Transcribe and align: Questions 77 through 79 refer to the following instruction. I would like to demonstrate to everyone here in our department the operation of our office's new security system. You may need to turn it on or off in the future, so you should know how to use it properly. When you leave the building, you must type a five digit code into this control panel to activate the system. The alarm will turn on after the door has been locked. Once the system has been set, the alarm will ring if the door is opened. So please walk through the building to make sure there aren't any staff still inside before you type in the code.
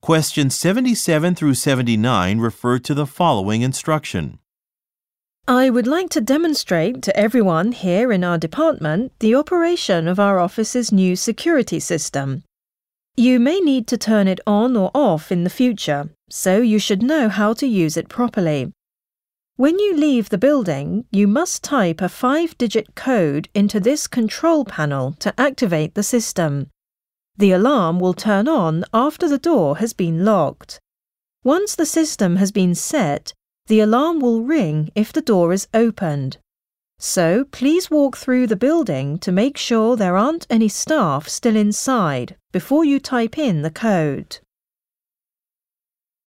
Questions 0.00 0.54
77 0.54 1.34
through 1.34 1.54
79 1.54 2.38
refer 2.38 2.78
to 2.78 2.94
the 2.94 3.06
following 3.06 3.62
instruction. 3.62 4.38
I 5.46 5.70
would 5.70 5.86
like 5.86 6.08
to 6.10 6.20
demonstrate 6.20 7.02
to 7.02 7.16
everyone 7.16 7.72
here 7.72 8.12
in 8.12 8.22
our 8.22 8.38
department 8.38 9.12
the 9.18 9.34
operation 9.34 10.06
of 10.06 10.20
our 10.20 10.38
office's 10.38 10.92
new 10.92 11.16
security 11.16 11.80
system. 11.80 12.44
You 13.16 13.40
may 13.40 13.58
need 13.58 13.86
to 13.88 13.98
turn 13.98 14.28
it 14.28 14.40
on 14.46 14.76
or 14.76 14.90
off 14.94 15.32
in 15.32 15.44
the 15.44 15.50
future, 15.50 16.10
so 16.30 16.60
you 16.60 16.78
should 16.78 17.02
know 17.02 17.28
how 17.28 17.52
to 17.54 17.66
use 17.66 17.96
it 17.96 18.08
properly. 18.08 18.72
When 19.56 19.78
you 19.78 19.96
leave 19.96 20.28
the 20.28 20.38
building, 20.38 21.06
you 21.10 21.26
must 21.26 21.64
type 21.64 22.00
a 22.00 22.08
five 22.08 22.56
digit 22.56 22.94
code 22.94 23.48
into 23.54 23.80
this 23.80 24.06
control 24.06 24.64
panel 24.64 25.14
to 25.18 25.34
activate 25.38 25.94
the 25.96 26.04
system. 26.04 26.70
The 27.38 27.52
alarm 27.52 28.00
will 28.00 28.14
turn 28.14 28.48
on 28.48 28.84
after 28.92 29.28
the 29.28 29.38
door 29.38 29.78
has 29.78 29.92
been 29.92 30.24
locked. 30.24 30.80
Once 31.44 31.76
the 31.76 31.86
system 31.86 32.36
has 32.36 32.50
been 32.50 32.74
set, 32.74 33.32
the 33.68 33.78
alarm 33.78 34.18
will 34.18 34.42
ring 34.42 34.90
if 34.96 35.12
the 35.12 35.22
door 35.22 35.52
is 35.52 35.68
opened. 35.72 36.38
So 36.98 37.44
please 37.44 37.92
walk 37.92 38.16
through 38.16 38.48
the 38.48 38.56
building 38.56 39.18
to 39.20 39.30
make 39.30 39.56
sure 39.56 39.96
there 39.96 40.16
aren't 40.16 40.48
any 40.50 40.68
staff 40.68 41.28
still 41.28 41.54
inside 41.54 42.36
before 42.50 42.84
you 42.84 42.98
type 42.98 43.38
in 43.38 43.62
the 43.62 43.70
code. 43.70 44.40